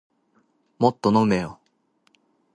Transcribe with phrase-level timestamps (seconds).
[0.79, 1.59] もっと飲めよ